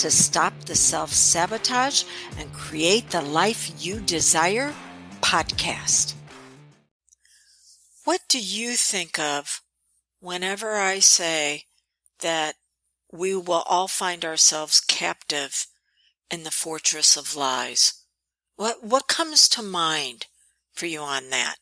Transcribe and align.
to 0.00 0.10
Stop 0.10 0.64
the 0.64 0.74
Self 0.74 1.12
Sabotage 1.12 2.04
and 2.38 2.50
Create 2.54 3.10
the 3.10 3.20
Life 3.20 3.70
You 3.84 4.00
Desire 4.00 4.72
podcast. 5.20 6.14
What 8.04 8.22
do 8.26 8.40
you 8.40 8.76
think 8.76 9.18
of 9.18 9.60
whenever 10.18 10.76
I 10.76 11.00
say 11.00 11.64
that 12.20 12.54
we 13.12 13.36
will 13.36 13.62
all 13.66 13.88
find 13.88 14.24
ourselves 14.24 14.80
captive 14.80 15.66
in 16.30 16.44
the 16.44 16.50
fortress 16.50 17.18
of 17.18 17.36
lies? 17.36 17.92
What, 18.56 18.82
what 18.82 19.06
comes 19.06 19.50
to 19.50 19.62
mind 19.62 20.24
for 20.72 20.86
you 20.86 21.00
on 21.00 21.28
that? 21.28 21.56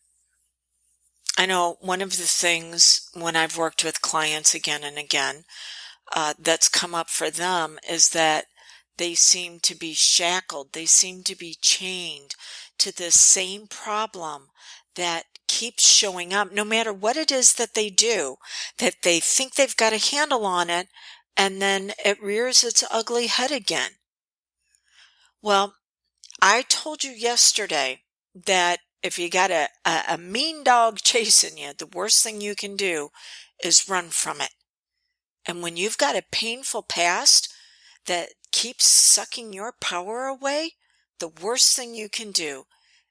I 1.36 1.46
know 1.46 1.76
one 1.80 2.02
of 2.02 2.10
the 2.10 2.28
things 2.28 3.10
when 3.14 3.34
I've 3.34 3.58
worked 3.58 3.82
with 3.82 4.00
clients 4.00 4.54
again 4.54 4.84
and 4.84 4.96
again, 4.96 5.42
uh, 6.14 6.34
that's 6.38 6.68
come 6.68 6.94
up 6.94 7.08
for 7.10 7.30
them 7.30 7.78
is 7.88 8.10
that 8.10 8.46
they 8.96 9.14
seem 9.14 9.60
to 9.60 9.74
be 9.74 9.94
shackled. 9.94 10.72
They 10.72 10.86
seem 10.86 11.22
to 11.24 11.36
be 11.36 11.56
chained 11.60 12.34
to 12.78 12.96
this 12.96 13.18
same 13.18 13.66
problem 13.66 14.48
that 14.96 15.24
keeps 15.46 15.88
showing 15.88 16.34
up 16.34 16.52
no 16.52 16.64
matter 16.64 16.92
what 16.92 17.16
it 17.16 17.32
is 17.32 17.54
that 17.54 17.74
they 17.74 17.90
do, 17.90 18.36
that 18.78 18.96
they 19.02 19.20
think 19.20 19.54
they've 19.54 19.76
got 19.76 19.92
a 19.92 19.98
handle 19.98 20.44
on 20.44 20.68
it 20.70 20.88
and 21.36 21.62
then 21.62 21.92
it 22.04 22.22
rears 22.22 22.64
its 22.64 22.84
ugly 22.90 23.28
head 23.28 23.52
again. 23.52 23.92
Well, 25.40 25.74
I 26.42 26.62
told 26.62 27.04
you 27.04 27.12
yesterday 27.12 28.02
that 28.34 28.80
if 29.02 29.18
you 29.18 29.30
got 29.30 29.50
a, 29.50 29.68
a, 29.84 30.02
a 30.10 30.18
mean 30.18 30.64
dog 30.64 30.98
chasing 31.02 31.58
you, 31.58 31.72
the 31.76 31.86
worst 31.86 32.22
thing 32.22 32.40
you 32.40 32.54
can 32.54 32.76
do 32.76 33.10
is 33.62 33.88
run 33.88 34.08
from 34.08 34.40
it. 34.40 34.50
And 35.48 35.62
when 35.62 35.78
you've 35.78 35.96
got 35.96 36.14
a 36.14 36.22
painful 36.30 36.82
past 36.82 37.52
that 38.04 38.28
keeps 38.52 38.86
sucking 38.86 39.54
your 39.54 39.72
power 39.80 40.26
away, 40.26 40.72
the 41.18 41.28
worst 41.28 41.74
thing 41.74 41.94
you 41.94 42.10
can 42.10 42.30
do 42.30 42.64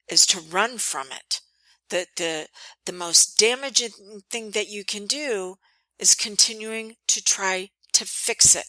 is 0.07 0.25
to 0.27 0.39
run 0.39 0.77
from 0.77 1.07
it. 1.11 1.41
The, 1.89 2.05
the, 2.15 2.47
the 2.85 2.93
most 2.93 3.39
damaging 3.39 4.21
thing 4.29 4.51
that 4.51 4.69
you 4.69 4.85
can 4.85 5.07
do 5.07 5.55
is 5.97 6.13
continuing 6.13 6.97
to 7.07 7.23
try 7.23 7.71
to 7.93 8.05
fix 8.05 8.55
it 8.55 8.67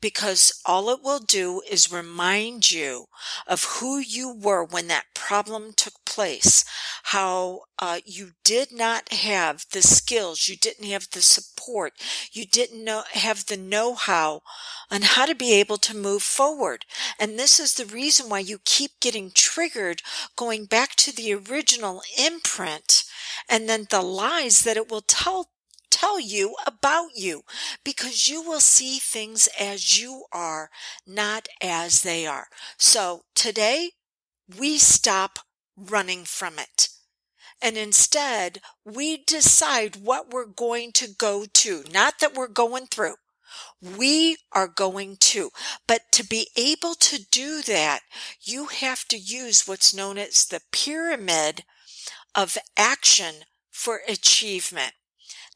because 0.00 0.60
all 0.66 0.90
it 0.90 1.02
will 1.02 1.20
do 1.20 1.62
is 1.68 1.92
remind 1.92 2.70
you 2.70 3.06
of 3.46 3.64
who 3.64 3.98
you 3.98 4.34
were 4.34 4.64
when 4.64 4.88
that 4.88 5.06
problem 5.14 5.72
took 5.74 6.04
place, 6.04 6.64
how 7.04 7.62
uh, 7.78 8.00
you 8.04 8.30
did 8.44 8.72
not 8.72 9.12
have 9.12 9.64
the 9.72 9.82
skills, 9.82 10.48
you 10.48 10.56
didn't 10.56 10.86
have 10.86 11.08
the 11.10 11.22
support, 11.22 11.92
you 12.32 12.46
didn't 12.46 12.84
know, 12.84 13.02
have 13.12 13.46
the 13.46 13.56
know-how 13.56 14.42
on 14.90 15.02
how 15.02 15.26
to 15.26 15.34
be 15.34 15.52
able 15.54 15.78
to 15.78 15.96
move 15.96 16.22
forward. 16.22 16.84
And 17.18 17.38
this 17.38 17.58
is 17.58 17.74
the 17.74 17.86
reason 17.86 18.28
why 18.28 18.40
you 18.40 18.58
keep 18.64 18.92
getting 19.00 19.30
triggered 19.34 20.02
going 20.36 20.66
back 20.66 20.94
to 20.96 21.14
the 21.14 21.34
original 21.34 22.02
imprint 22.18 23.04
and 23.48 23.68
then 23.68 23.86
the 23.90 24.02
lies 24.02 24.62
that 24.62 24.76
it 24.76 24.90
will 24.90 25.02
tell 25.02 25.48
tell 25.94 26.18
you 26.18 26.56
about 26.66 27.10
you 27.14 27.42
because 27.84 28.26
you 28.26 28.42
will 28.42 28.60
see 28.60 28.98
things 28.98 29.48
as 29.58 30.00
you 30.00 30.24
are, 30.32 30.68
not 31.06 31.46
as 31.62 32.02
they 32.02 32.26
are. 32.26 32.48
So 32.76 33.22
today 33.36 33.92
we 34.58 34.78
stop 34.78 35.38
running 35.76 36.24
from 36.24 36.58
it. 36.58 36.88
And 37.62 37.76
instead, 37.76 38.60
we 38.84 39.22
decide 39.24 39.96
what 39.96 40.30
we're 40.30 40.44
going 40.44 40.90
to 40.94 41.08
go 41.08 41.46
to, 41.50 41.84
not 41.92 42.18
that 42.18 42.34
we're 42.34 42.48
going 42.48 42.86
through. 42.86 43.14
We 43.80 44.36
are 44.52 44.68
going 44.68 45.16
to. 45.20 45.50
But 45.86 46.02
to 46.12 46.26
be 46.26 46.48
able 46.56 46.94
to 46.96 47.24
do 47.30 47.62
that, 47.62 48.00
you 48.42 48.66
have 48.66 49.06
to 49.08 49.16
use 49.16 49.66
what's 49.66 49.94
known 49.94 50.18
as 50.18 50.44
the 50.44 50.60
pyramid 50.72 51.64
of 52.34 52.58
action 52.76 53.34
for 53.70 54.00
achievement. 54.08 54.92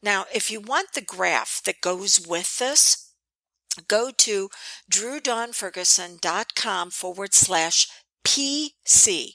Now, 0.01 0.25
if 0.33 0.49
you 0.49 0.61
want 0.61 0.93
the 0.93 1.01
graph 1.01 1.61
that 1.65 1.81
goes 1.81 2.25
with 2.25 2.57
this, 2.57 3.13
go 3.87 4.11
to 4.11 4.49
drewdawnferguson.com 4.91 6.89
forward 6.91 7.33
slash 7.33 7.87
PC. 8.25 9.33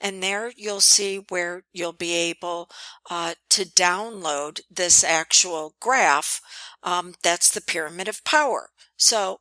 And 0.00 0.22
there 0.22 0.52
you'll 0.56 0.80
see 0.80 1.24
where 1.28 1.64
you'll 1.72 1.92
be 1.92 2.14
able 2.14 2.70
uh, 3.10 3.34
to 3.50 3.64
download 3.64 4.60
this 4.70 5.02
actual 5.02 5.74
graph. 5.80 6.40
Um, 6.82 7.14
that's 7.22 7.50
the 7.50 7.60
pyramid 7.60 8.06
of 8.08 8.24
power. 8.24 8.70
So 8.96 9.40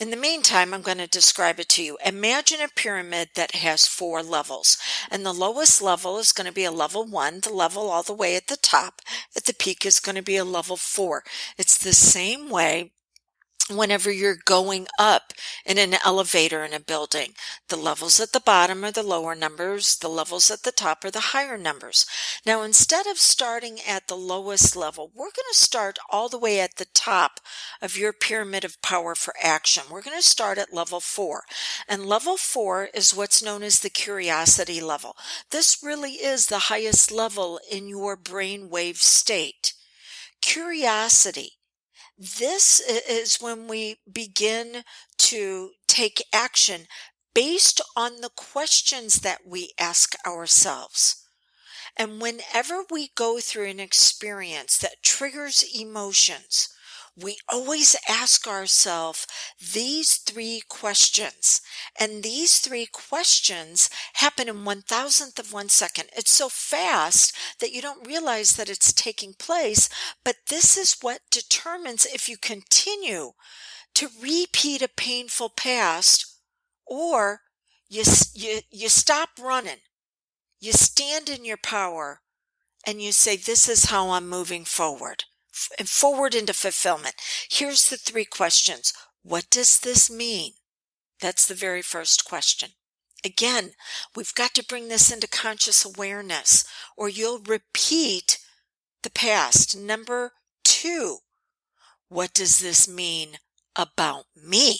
in 0.00 0.10
the 0.10 0.16
meantime, 0.16 0.72
I'm 0.72 0.80
going 0.80 0.96
to 0.98 1.06
describe 1.06 1.60
it 1.60 1.68
to 1.70 1.82
you. 1.84 1.98
Imagine 2.04 2.62
a 2.62 2.68
pyramid 2.68 3.28
that 3.36 3.54
has 3.56 3.86
four 3.86 4.22
levels, 4.22 4.78
and 5.10 5.26
the 5.26 5.34
lowest 5.34 5.82
level 5.82 6.18
is 6.18 6.32
going 6.32 6.46
to 6.46 6.52
be 6.52 6.64
a 6.64 6.70
level 6.70 7.04
one. 7.04 7.40
The 7.40 7.52
level 7.52 7.90
all 7.90 8.02
the 8.02 8.14
way 8.14 8.34
at 8.34 8.46
the 8.46 8.56
top, 8.56 9.02
at 9.36 9.44
the 9.44 9.52
peak, 9.52 9.84
is 9.84 10.00
going 10.00 10.16
to 10.16 10.22
be 10.22 10.38
a 10.38 10.44
level 10.44 10.78
four. 10.78 11.22
It's 11.58 11.76
the 11.76 11.92
same 11.92 12.48
way 12.48 12.92
whenever 13.76 14.10
you're 14.10 14.38
going 14.44 14.86
up 14.98 15.32
in 15.64 15.78
an 15.78 15.94
elevator 16.04 16.64
in 16.64 16.72
a 16.72 16.80
building. 16.80 17.32
The 17.68 17.76
levels 17.76 18.20
at 18.20 18.32
the 18.32 18.40
bottom 18.40 18.84
are 18.84 18.90
the 18.90 19.02
lower 19.02 19.34
numbers, 19.34 19.96
the 19.96 20.08
levels 20.08 20.50
at 20.50 20.62
the 20.62 20.72
top 20.72 21.04
are 21.04 21.10
the 21.10 21.20
higher 21.20 21.56
numbers. 21.56 22.06
Now, 22.44 22.62
instead 22.62 23.06
of 23.06 23.18
starting 23.18 23.78
at 23.86 24.08
the 24.08 24.16
lowest 24.16 24.76
level, 24.76 25.10
we're 25.14 25.24
going 25.24 25.50
to 25.52 25.58
start 25.58 25.98
all 26.10 26.28
the 26.28 26.38
way 26.38 26.60
at 26.60 26.76
the 26.76 26.86
top 26.94 27.40
of 27.80 27.96
your 27.96 28.12
pyramid 28.12 28.64
of 28.64 28.80
power 28.82 29.14
for 29.14 29.34
action. 29.42 29.84
We're 29.90 30.02
going 30.02 30.16
to 30.16 30.22
start 30.22 30.58
at 30.58 30.72
level 30.72 31.00
four. 31.00 31.44
And 31.88 32.06
level 32.06 32.36
four 32.36 32.88
is 32.94 33.14
what's 33.14 33.42
known 33.42 33.62
as 33.62 33.80
the 33.80 33.90
curiosity 33.90 34.80
level. 34.80 35.16
This 35.50 35.82
really 35.82 36.12
is 36.12 36.46
the 36.46 36.70
highest 36.70 37.12
level 37.12 37.60
in 37.70 37.88
your 37.88 38.16
brainwave 38.16 38.96
state. 38.96 39.74
Curiosity 40.40 41.59
this 42.20 42.80
is 42.80 43.38
when 43.40 43.66
we 43.66 43.96
begin 44.10 44.84
to 45.18 45.70
take 45.88 46.22
action 46.32 46.82
based 47.34 47.80
on 47.96 48.20
the 48.20 48.30
questions 48.36 49.20
that 49.20 49.40
we 49.46 49.72
ask 49.78 50.14
ourselves. 50.26 51.26
And 51.96 52.20
whenever 52.20 52.84
we 52.90 53.10
go 53.14 53.40
through 53.40 53.66
an 53.68 53.80
experience 53.80 54.78
that 54.78 55.02
triggers 55.02 55.64
emotions, 55.74 56.68
we 57.22 57.36
always 57.48 57.96
ask 58.08 58.46
ourselves 58.46 59.26
these 59.74 60.16
three 60.16 60.62
questions. 60.68 61.60
And 61.98 62.22
these 62.22 62.58
three 62.58 62.86
questions 62.86 63.90
happen 64.14 64.48
in 64.48 64.64
one 64.64 64.82
thousandth 64.82 65.38
of 65.38 65.52
one 65.52 65.68
second. 65.68 66.08
It's 66.16 66.30
so 66.32 66.48
fast 66.48 67.34
that 67.60 67.72
you 67.72 67.82
don't 67.82 68.06
realize 68.06 68.56
that 68.56 68.70
it's 68.70 68.92
taking 68.92 69.34
place. 69.34 69.88
But 70.24 70.36
this 70.48 70.76
is 70.76 70.96
what 71.00 71.20
determines 71.30 72.06
if 72.06 72.28
you 72.28 72.36
continue 72.36 73.32
to 73.94 74.08
repeat 74.22 74.82
a 74.82 74.88
painful 74.88 75.50
past 75.50 76.26
or 76.86 77.40
you, 77.88 78.04
you, 78.34 78.60
you 78.70 78.88
stop 78.88 79.30
running. 79.40 79.78
You 80.60 80.72
stand 80.72 81.28
in 81.28 81.44
your 81.44 81.56
power 81.56 82.20
and 82.86 83.00
you 83.02 83.12
say, 83.12 83.36
this 83.36 83.68
is 83.68 83.86
how 83.86 84.10
I'm 84.10 84.28
moving 84.28 84.64
forward 84.64 85.24
forward 85.52 86.34
into 86.34 86.52
fulfillment. 86.52 87.14
Here's 87.50 87.88
the 87.88 87.96
three 87.96 88.24
questions. 88.24 88.92
What 89.22 89.50
does 89.50 89.80
this 89.80 90.10
mean? 90.10 90.52
That's 91.20 91.46
the 91.46 91.54
very 91.54 91.82
first 91.82 92.24
question. 92.24 92.70
Again, 93.24 93.72
we've 94.16 94.34
got 94.34 94.54
to 94.54 94.64
bring 94.64 94.88
this 94.88 95.12
into 95.12 95.28
conscious 95.28 95.84
awareness 95.84 96.64
or 96.96 97.08
you'll 97.08 97.40
repeat 97.40 98.38
the 99.02 99.10
past. 99.10 99.76
Number 99.76 100.32
two, 100.64 101.18
what 102.08 102.32
does 102.32 102.58
this 102.58 102.88
mean 102.88 103.36
about 103.76 104.24
me? 104.34 104.78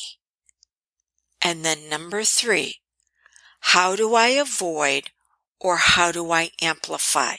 And 1.42 1.64
then 1.64 1.88
number 1.88 2.24
three, 2.24 2.76
how 3.60 3.96
do 3.96 4.14
I 4.14 4.28
avoid 4.28 5.04
or 5.60 5.76
how 5.76 6.10
do 6.10 6.32
I 6.32 6.50
amplify? 6.62 7.36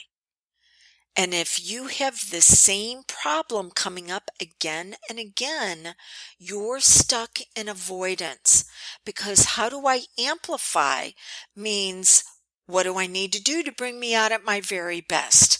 And 1.14 1.34
if 1.34 1.60
you 1.62 1.88
have 1.88 2.30
the 2.30 2.40
same 2.40 3.02
problem 3.06 3.70
coming 3.70 4.10
up 4.10 4.30
again 4.40 4.96
and 5.10 5.18
again, 5.18 5.94
you're 6.38 6.80
stuck 6.80 7.38
in 7.54 7.68
avoidance 7.68 8.64
because 9.04 9.44
how 9.56 9.68
do 9.68 9.86
I 9.86 10.04
amplify 10.18 11.10
means 11.54 12.24
what 12.66 12.84
do 12.84 12.98
I 12.98 13.06
need 13.06 13.32
to 13.34 13.42
do 13.42 13.62
to 13.62 13.72
bring 13.72 14.00
me 14.00 14.14
out 14.14 14.32
at 14.32 14.44
my 14.44 14.60
very 14.60 15.02
best? 15.02 15.58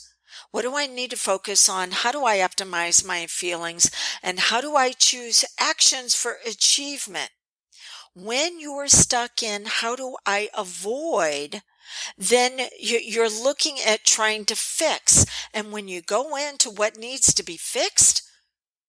What 0.52 0.62
do 0.62 0.76
I 0.76 0.86
need 0.86 1.10
to 1.10 1.16
focus 1.16 1.68
on? 1.68 1.90
How 1.90 2.12
do 2.12 2.24
I 2.24 2.38
optimize 2.38 3.04
my 3.04 3.26
feelings? 3.26 3.90
And 4.22 4.38
how 4.38 4.60
do 4.62 4.76
I 4.76 4.92
choose 4.92 5.44
actions 5.58 6.14
for 6.14 6.38
achievement? 6.46 7.30
When 8.14 8.60
you're 8.60 8.88
stuck 8.88 9.42
in 9.42 9.64
how 9.66 9.96
do 9.96 10.16
I 10.26 10.48
avoid, 10.56 11.62
then 12.16 12.68
you're 12.78 13.28
looking 13.28 13.78
at 13.86 14.04
trying 14.04 14.44
to 14.46 14.56
fix. 14.56 15.26
And 15.52 15.72
when 15.72 15.88
you 15.88 16.02
go 16.02 16.36
into 16.36 16.70
what 16.70 16.96
needs 16.96 17.32
to 17.34 17.42
be 17.42 17.56
fixed, 17.56 18.22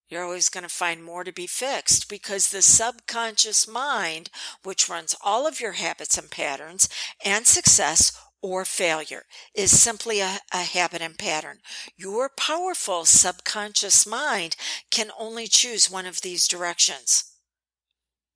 you're 0.10 0.24
always 0.24 0.50
going 0.50 0.64
to 0.64 0.70
find 0.70 1.04
more 1.04 1.24
to 1.24 1.32
be 1.32 1.48
fixed 1.48 2.08
because 2.08 2.50
the 2.50 2.62
subconscious 2.62 3.68
mind, 3.68 4.30
which 4.64 4.88
runs 4.88 5.16
all 5.24 5.48
of 5.48 5.60
your 5.60 5.72
habits 5.74 6.18
and 6.18 6.30
patterns 6.30 6.88
and 7.26 7.48
success 7.48 8.12
or 8.42 8.64
failure, 8.64 9.24
is 9.56 9.82
simply 9.82 10.20
a, 10.20 10.38
a, 10.54 10.64
habit 10.64 11.02
and 11.02 11.18
pattern. 11.18 11.60
Your 11.98 12.30
powerful 12.30 13.06
subconscious 13.06 14.06
mind 14.06 14.56
can 14.92 15.10
only 15.18 15.48
choose 15.48 15.90
one 15.90 16.06
of 16.06 16.22
these 16.22 16.48
directions 16.48 17.24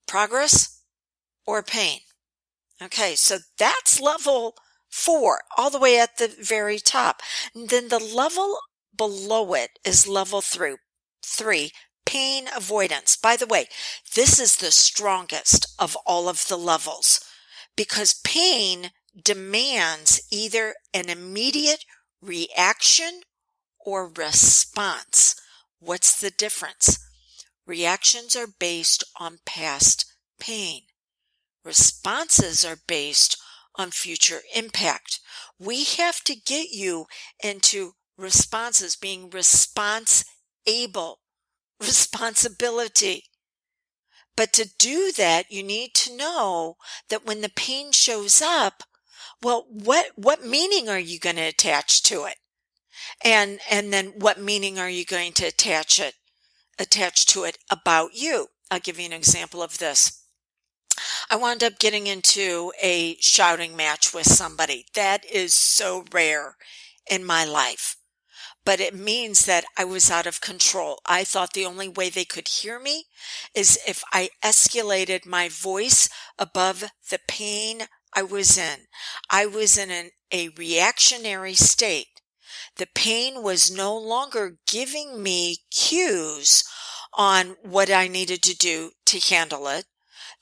progress 0.08 0.82
or 1.46 1.62
pain. 1.62 2.00
Okay, 2.82 3.16
so 3.16 3.40
that's 3.58 4.00
level 4.00 4.56
four, 4.90 5.42
all 5.58 5.70
the 5.70 5.80
way 5.80 6.00
at 6.00 6.18
the 6.18 6.28
very 6.40 6.80
top. 6.80 7.22
And 7.56 7.70
then 7.70 7.90
the 7.90 8.00
level 8.00 8.58
below 8.96 9.54
it 9.54 9.80
is 9.84 10.08
level 10.08 10.42
three, 10.42 10.76
three, 11.24 11.72
pain 12.06 12.48
avoidance. 12.56 13.16
By 13.16 13.36
the 13.36 13.48
way, 13.48 13.68
this 14.16 14.40
is 14.40 14.58
the 14.58 14.72
strongest 14.72 15.68
of 15.78 15.98
all 16.06 16.30
of 16.30 16.48
the 16.48 16.58
levels 16.58 17.20
because 17.76 18.22
pain 18.24 18.92
demands 19.22 20.22
either 20.32 20.76
an 20.94 21.10
immediate 21.10 21.84
reaction 22.22 23.22
or 23.80 24.08
response. 24.08 25.36
What's 25.80 26.20
the 26.20 26.32
difference? 26.32 27.00
Reactions 27.66 28.36
are 28.36 28.48
based 28.48 29.04
on 29.20 29.40
past 29.46 30.06
pain. 30.40 30.84
Responses 31.68 32.64
are 32.64 32.80
based 32.88 33.38
on 33.76 33.92
future 33.92 34.40
impact. 34.56 35.20
We 35.60 35.84
have 35.84 36.24
to 36.24 36.34
get 36.34 36.70
you 36.70 37.08
into 37.44 37.96
responses, 38.18 38.96
being 38.96 39.30
response 39.30 40.24
able, 40.66 41.20
responsibility. 41.82 43.26
But 44.38 44.54
to 44.54 44.70
do 44.80 45.12
that, 45.18 45.52
you 45.52 45.62
need 45.62 45.94
to 45.96 46.16
know 46.16 46.78
that 47.10 47.26
when 47.26 47.42
the 47.42 47.50
pain 47.50 47.92
shows 47.92 48.42
up, 48.42 48.84
well, 49.42 49.66
what, 49.70 50.12
what 50.16 50.46
meaning 50.46 50.88
are 50.88 50.98
you 50.98 51.20
going 51.20 51.36
to 51.36 51.42
attach 51.42 52.02
to 52.04 52.24
it? 52.24 52.38
And, 53.22 53.60
and 53.70 53.92
then 53.92 54.14
what 54.16 54.40
meaning 54.40 54.80
are 54.80 54.90
you 54.90 55.04
going 55.04 55.34
to 55.34 55.48
attach 55.48 56.00
it, 56.00 56.14
attach 56.80 57.26
to 57.26 57.44
it 57.44 57.58
about 57.70 58.12
you? 58.14 58.48
I'll 58.72 58.80
give 58.80 58.98
you 58.98 59.06
an 59.06 59.14
example 59.14 59.62
of 59.62 59.80
this. 59.80 60.24
I 61.30 61.36
wound 61.36 61.64
up 61.64 61.80
getting 61.80 62.08
into 62.08 62.72
a 62.82 63.18
shouting 63.20 63.76
match 63.76 64.14
with 64.14 64.28
somebody. 64.28 64.86
That 64.94 65.26
is 65.26 65.54
so 65.54 66.06
rare 66.12 66.58
in 67.10 67.24
my 67.24 67.46
life. 67.46 67.98
But 68.66 68.80
it 68.82 68.94
means 68.94 69.46
that 69.46 69.66
I 69.78 69.86
was 69.86 70.12
out 70.12 70.28
of 70.28 70.42
control. 70.42 71.00
I 71.06 71.24
thought 71.24 71.54
the 71.54 71.66
only 71.66 71.88
way 71.88 72.10
they 72.10 72.26
could 72.26 72.50
hear 72.50 72.80
me 72.80 73.06
is 73.54 73.80
if 73.88 74.04
I 74.12 74.30
escalated 74.44 75.26
my 75.26 75.48
voice 75.48 76.10
above 76.38 76.84
the 77.10 77.20
pain 77.28 77.84
I 78.14 78.24
was 78.24 78.58
in. 78.58 78.88
I 79.30 79.46
was 79.46 79.78
in 79.78 79.92
an, 79.92 80.12
a 80.34 80.50
reactionary 80.50 81.54
state. 81.54 82.22
The 82.76 82.88
pain 82.94 83.42
was 83.42 83.72
no 83.72 83.98
longer 83.98 84.58
giving 84.68 85.22
me 85.24 85.60
cues 85.72 86.64
on 87.14 87.56
what 87.62 87.90
I 87.90 88.08
needed 88.08 88.42
to 88.44 88.56
do 88.56 88.92
to 89.06 89.20
handle 89.20 89.68
it 89.68 89.86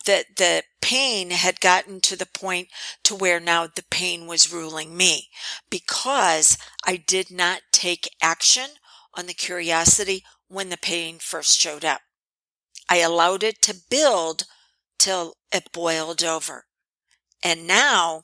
that 0.05 0.37
the 0.37 0.63
pain 0.81 1.31
had 1.31 1.59
gotten 1.61 1.99
to 2.01 2.15
the 2.15 2.25
point 2.25 2.69
to 3.03 3.15
where 3.15 3.39
now 3.39 3.67
the 3.67 3.83
pain 3.89 4.27
was 4.27 4.53
ruling 4.53 4.95
me 4.95 5.29
because 5.69 6.57
I 6.85 6.97
did 6.97 7.31
not 7.31 7.61
take 7.71 8.09
action 8.21 8.69
on 9.13 9.25
the 9.25 9.33
curiosity 9.33 10.23
when 10.47 10.69
the 10.69 10.77
pain 10.77 11.17
first 11.19 11.59
showed 11.59 11.83
up. 11.83 12.01
I 12.89 12.97
allowed 12.97 13.43
it 13.43 13.61
to 13.63 13.75
build 13.89 14.43
till 14.99 15.35
it 15.51 15.71
boiled 15.71 16.23
over. 16.23 16.65
And 17.43 17.67
now 17.67 18.23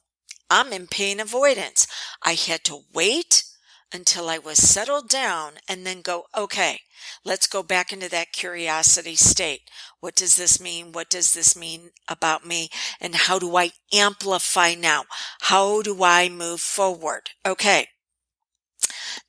I'm 0.50 0.74
in 0.74 0.88
pain 0.88 1.20
avoidance. 1.20 1.88
I 2.24 2.34
had 2.34 2.64
to 2.66 2.82
wait 2.94 3.44
until 3.94 4.30
I 4.30 4.38
was 4.38 4.58
settled 4.58 5.10
down 5.10 5.54
and 5.68 5.86
then 5.86 6.02
go, 6.02 6.26
okay, 6.36 6.82
let's 7.24 7.48
go 7.48 7.64
back 7.64 7.92
into 7.92 8.10
that 8.10 8.32
curiosity 8.32 9.16
state. 9.16 9.70
What 10.00 10.16
does 10.16 10.36
this 10.36 10.62
mean? 10.62 10.92
What 10.92 11.10
does 11.10 11.34
this 11.34 11.56
mean 11.56 11.92
about 12.08 12.46
me? 12.46 12.70
And 13.00 13.16
how 13.16 13.40
do 13.40 13.56
I 13.56 13.72
amplify 13.94 14.76
now? 14.76 15.04
How 15.42 15.82
do 15.82 16.04
I 16.04 16.30
move 16.30 16.62
forward? 16.62 17.32
Okay. 17.46 17.88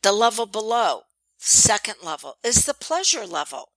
The 0.03 0.13
level 0.13 0.47
below, 0.47 1.03
second 1.39 1.97
level, 2.03 2.37
is 2.45 2.65
the 2.65 2.75
pleasure 2.75 3.27
level. 3.27 3.71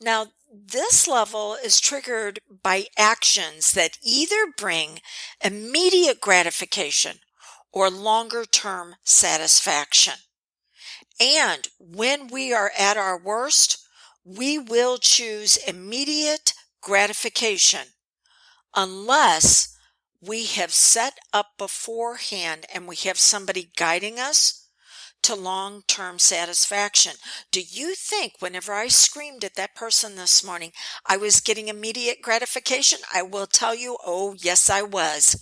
Now, 0.00 0.28
this 0.52 1.06
level 1.06 1.54
is 1.54 1.80
triggered 1.80 2.40
by 2.62 2.86
actions 2.98 3.72
that 3.72 3.98
either 4.02 4.46
bring 4.56 5.00
immediate 5.44 6.20
gratification 6.20 7.20
or 7.72 7.90
longer 7.90 8.44
term 8.44 8.96
satisfaction. 9.04 10.14
And 11.20 11.68
when 11.78 12.28
we 12.28 12.52
are 12.52 12.72
at 12.78 12.96
our 12.96 13.18
worst, 13.18 13.78
we 14.24 14.58
will 14.58 14.98
choose 14.98 15.56
immediate 15.56 16.54
gratification 16.80 17.88
unless 18.74 19.76
we 20.20 20.46
have 20.46 20.72
set 20.72 21.14
up 21.32 21.52
beforehand 21.58 22.66
and 22.72 22.86
we 22.86 22.96
have 22.96 23.18
somebody 23.18 23.70
guiding 23.76 24.18
us 24.18 24.68
to 25.22 25.34
long 25.34 25.82
term 25.86 26.18
satisfaction. 26.18 27.12
Do 27.50 27.60
you 27.60 27.94
think 27.94 28.34
whenever 28.38 28.72
I 28.72 28.88
screamed 28.88 29.44
at 29.44 29.54
that 29.56 29.74
person 29.74 30.16
this 30.16 30.44
morning, 30.44 30.72
I 31.06 31.16
was 31.16 31.40
getting 31.40 31.68
immediate 31.68 32.22
gratification? 32.22 33.00
I 33.12 33.22
will 33.22 33.46
tell 33.46 33.74
you, 33.74 33.98
oh, 34.04 34.34
yes, 34.38 34.70
I 34.70 34.82
was. 34.82 35.36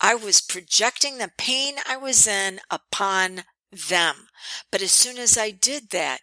I 0.00 0.14
was 0.14 0.40
projecting 0.40 1.18
the 1.18 1.30
pain 1.36 1.76
I 1.86 1.96
was 1.96 2.26
in 2.26 2.60
upon 2.70 3.44
them. 3.70 4.28
But 4.70 4.82
as 4.82 4.92
soon 4.92 5.18
as 5.18 5.38
I 5.38 5.50
did 5.50 5.90
that, 5.90 6.20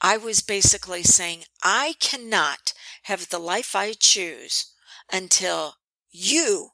I 0.00 0.16
was 0.16 0.40
basically 0.40 1.02
saying, 1.02 1.44
I 1.62 1.94
cannot 2.00 2.72
have 3.04 3.28
the 3.28 3.38
life 3.38 3.76
I 3.76 3.92
choose 3.92 4.72
until 5.12 5.74
you 6.10 6.70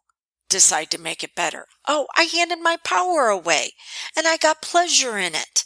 decide 0.48 0.90
to 0.90 1.00
make 1.00 1.22
it 1.22 1.34
better. 1.34 1.66
Oh, 1.86 2.06
I 2.16 2.22
handed 2.22 2.60
my 2.60 2.76
power 2.82 3.28
away 3.28 3.72
and 4.16 4.26
I 4.26 4.36
got 4.36 4.62
pleasure 4.62 5.18
in 5.18 5.34
it. 5.34 5.64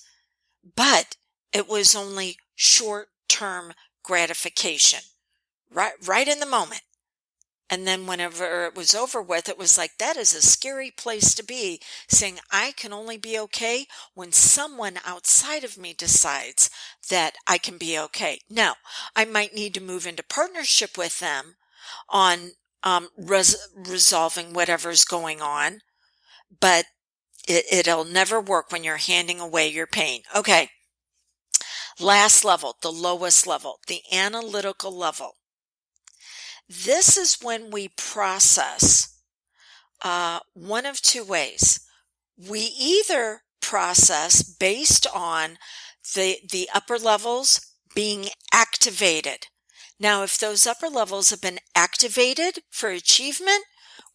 But 0.76 1.16
it 1.52 1.68
was 1.68 1.94
only 1.94 2.36
short 2.54 3.08
term 3.28 3.72
gratification. 4.02 5.00
Right, 5.70 5.92
right 6.04 6.28
in 6.28 6.40
the 6.40 6.46
moment. 6.46 6.82
And 7.72 7.86
then 7.86 8.06
whenever 8.06 8.66
it 8.66 8.74
was 8.74 8.94
over 8.94 9.22
with, 9.22 9.48
it 9.48 9.56
was 9.56 9.78
like, 9.78 9.96
that 9.96 10.18
is 10.18 10.34
a 10.34 10.42
scary 10.42 10.90
place 10.90 11.32
to 11.32 11.42
be, 11.42 11.80
saying, 12.06 12.38
I 12.50 12.72
can 12.72 12.92
only 12.92 13.16
be 13.16 13.38
okay 13.38 13.86
when 14.12 14.30
someone 14.30 14.98
outside 15.06 15.64
of 15.64 15.78
me 15.78 15.94
decides 15.94 16.68
that 17.08 17.36
I 17.46 17.56
can 17.56 17.78
be 17.78 17.98
okay. 17.98 18.40
Now, 18.50 18.74
I 19.16 19.24
might 19.24 19.54
need 19.54 19.72
to 19.72 19.80
move 19.80 20.06
into 20.06 20.22
partnership 20.22 20.98
with 20.98 21.18
them 21.18 21.54
on 22.10 22.50
um, 22.82 23.08
res- 23.16 23.56
resolving 23.74 24.52
whatever's 24.52 25.06
going 25.06 25.40
on, 25.40 25.78
but 26.60 26.84
it, 27.48 27.64
it'll 27.72 28.04
never 28.04 28.38
work 28.38 28.70
when 28.70 28.84
you're 28.84 28.98
handing 28.98 29.40
away 29.40 29.68
your 29.68 29.86
pain. 29.86 30.24
Okay. 30.36 30.68
Last 31.98 32.44
level, 32.44 32.76
the 32.82 32.92
lowest 32.92 33.46
level, 33.46 33.78
the 33.86 34.02
analytical 34.12 34.94
level. 34.94 35.36
This 36.72 37.18
is 37.18 37.36
when 37.42 37.70
we 37.70 37.88
process 37.88 39.18
uh, 40.02 40.40
one 40.54 40.86
of 40.86 41.02
two 41.02 41.22
ways. 41.22 41.80
We 42.36 42.60
either 42.60 43.42
process 43.60 44.42
based 44.42 45.06
on 45.14 45.58
the, 46.14 46.38
the 46.50 46.70
upper 46.74 46.98
levels 46.98 47.74
being 47.94 48.30
activated. 48.52 49.48
Now, 50.00 50.22
if 50.22 50.38
those 50.38 50.66
upper 50.66 50.88
levels 50.88 51.28
have 51.28 51.42
been 51.42 51.58
activated 51.74 52.60
for 52.70 52.88
achievement, 52.88 53.64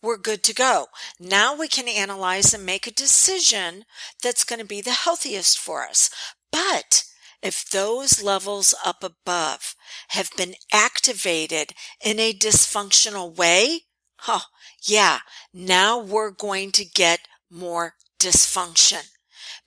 we're 0.02 0.18
good 0.18 0.42
to 0.44 0.54
go. 0.54 0.88
Now 1.20 1.56
we 1.56 1.68
can 1.68 1.88
analyze 1.88 2.56
and 2.56 2.66
make 2.66 2.88
a 2.88 2.92
decision 2.92 3.86
that's 4.22 4.44
going 4.44 4.60
to 4.60 4.66
be 4.66 4.82
the 4.82 4.92
healthiest 4.92 5.60
for 5.60 5.86
us. 5.86 6.10
But 6.52 7.04
if 7.42 7.70
those 7.70 8.24
levels 8.24 8.74
up 8.86 9.04
above 9.04 9.76
have 10.10 10.30
been 10.36 10.56
activated 10.74 11.74
in 12.04 12.20
a 12.20 12.34
dysfunctional 12.34 13.36
way, 13.36 13.82
huh, 14.18 14.42
yeah, 14.84 15.20
now 15.54 16.00
we're 16.00 16.32
going 16.32 16.72
to 16.74 16.86
get 16.86 17.28
more 17.50 17.94
dysfunction 18.20 19.04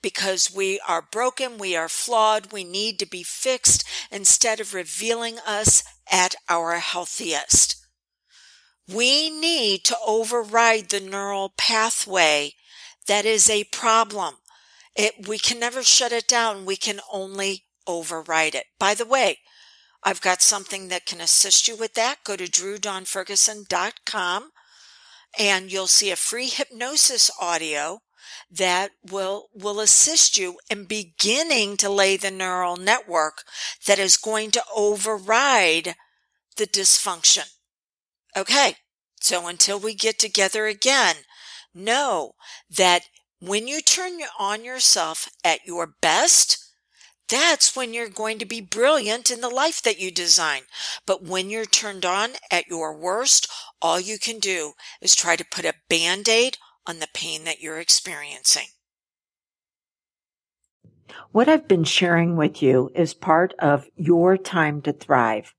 because 0.01 0.53
we 0.53 0.79
are 0.87 1.07
broken, 1.11 1.57
we 1.57 1.75
are 1.75 1.89
flawed, 1.89 2.51
we 2.51 2.63
need 2.63 2.99
to 2.99 3.05
be 3.05 3.23
fixed 3.23 3.83
instead 4.11 4.59
of 4.59 4.73
revealing 4.73 5.37
us 5.45 5.83
at 6.11 6.35
our 6.49 6.75
healthiest. 6.75 7.75
We 8.87 9.29
need 9.29 9.85
to 9.85 9.97
override 10.05 10.89
the 10.89 10.99
neural 10.99 11.53
pathway 11.57 12.53
that 13.07 13.25
is 13.25 13.49
a 13.49 13.63
problem. 13.65 14.35
It, 14.95 15.27
we 15.27 15.39
can 15.39 15.59
never 15.59 15.83
shut 15.83 16.11
it 16.11 16.27
down. 16.27 16.65
We 16.65 16.75
can 16.75 16.99
only 17.11 17.65
override 17.87 18.55
it. 18.55 18.65
By 18.79 18.93
the 18.93 19.05
way, 19.05 19.39
I've 20.03 20.21
got 20.21 20.41
something 20.41 20.87
that 20.87 21.05
can 21.05 21.21
assist 21.21 21.67
you 21.67 21.75
with 21.75 21.93
that. 21.93 22.23
Go 22.23 22.35
to 22.35 22.45
drewdonferguson.com 22.45 24.51
and 25.39 25.71
you'll 25.71 25.87
see 25.87 26.11
a 26.11 26.15
free 26.15 26.47
hypnosis 26.47 27.31
audio 27.39 27.99
that 28.49 28.91
will, 29.09 29.47
will 29.53 29.79
assist 29.79 30.37
you 30.37 30.57
in 30.69 30.85
beginning 30.85 31.77
to 31.77 31.89
lay 31.89 32.17
the 32.17 32.31
neural 32.31 32.75
network 32.75 33.43
that 33.87 33.99
is 33.99 34.17
going 34.17 34.51
to 34.51 34.63
override 34.75 35.95
the 36.57 36.67
dysfunction. 36.67 37.49
Okay. 38.35 38.75
So 39.21 39.47
until 39.47 39.79
we 39.79 39.93
get 39.93 40.17
together 40.17 40.65
again, 40.65 41.17
know 41.73 42.33
that 42.75 43.03
when 43.41 43.67
you 43.67 43.81
turn 43.81 44.19
on 44.39 44.63
yourself 44.63 45.27
at 45.43 45.65
your 45.65 45.87
best, 45.99 46.59
that's 47.27 47.75
when 47.75 47.93
you're 47.93 48.09
going 48.09 48.37
to 48.39 48.45
be 48.45 48.61
brilliant 48.61 49.31
in 49.31 49.41
the 49.41 49.49
life 49.49 49.81
that 49.81 49.99
you 49.99 50.11
design. 50.11 50.61
But 51.07 51.23
when 51.23 51.49
you're 51.49 51.65
turned 51.65 52.05
on 52.05 52.31
at 52.51 52.67
your 52.67 52.95
worst, 52.95 53.51
all 53.81 53.99
you 53.99 54.19
can 54.19 54.37
do 54.37 54.73
is 55.01 55.15
try 55.15 55.35
to 55.35 55.45
put 55.45 55.65
a 55.65 55.73
band-aid 55.89 56.57
on 56.85 56.99
the 56.99 57.07
pain 57.13 57.43
that 57.45 57.61
you're 57.61 57.79
experiencing. 57.79 58.67
What 61.31 61.49
I've 61.49 61.67
been 61.67 61.83
sharing 61.83 62.35
with 62.35 62.61
you 62.61 62.91
is 62.93 63.13
part 63.13 63.53
of 63.57 63.87
your 63.95 64.37
time 64.37 64.81
to 64.83 64.93
thrive. 64.93 65.53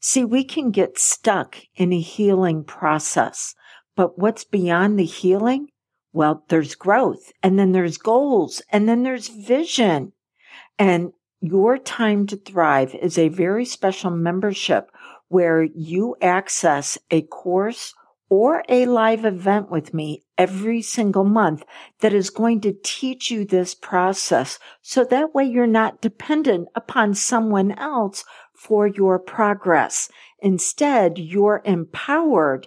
See, 0.00 0.24
we 0.24 0.44
can 0.44 0.70
get 0.70 0.98
stuck 0.98 1.56
in 1.74 1.92
a 1.92 2.00
healing 2.00 2.64
process, 2.64 3.54
but 3.96 4.18
what's 4.18 4.44
beyond 4.44 4.98
the 4.98 5.04
healing? 5.04 5.68
Well, 6.12 6.44
there's 6.48 6.74
growth 6.74 7.32
and 7.42 7.58
then 7.58 7.72
there's 7.72 7.98
goals 7.98 8.62
and 8.70 8.88
then 8.88 9.02
there's 9.02 9.28
vision. 9.28 10.12
And 10.78 11.12
your 11.40 11.78
time 11.78 12.26
to 12.28 12.36
thrive 12.36 12.94
is 12.94 13.18
a 13.18 13.28
very 13.28 13.64
special 13.64 14.10
membership 14.10 14.90
where 15.28 15.62
you 15.62 16.16
access 16.20 16.98
a 17.10 17.22
course 17.22 17.94
or 18.30 18.62
a 18.68 18.86
live 18.86 19.24
event 19.24 19.70
with 19.70 19.94
me 19.94 20.22
every 20.36 20.82
single 20.82 21.24
month 21.24 21.64
that 22.00 22.12
is 22.12 22.30
going 22.30 22.60
to 22.60 22.76
teach 22.82 23.30
you 23.30 23.44
this 23.44 23.74
process. 23.74 24.58
So 24.82 25.04
that 25.04 25.34
way 25.34 25.44
you're 25.44 25.66
not 25.66 26.00
dependent 26.00 26.68
upon 26.74 27.14
someone 27.14 27.72
else 27.72 28.24
for 28.54 28.86
your 28.86 29.18
progress. 29.18 30.10
Instead, 30.40 31.18
you're 31.18 31.62
empowered 31.64 32.66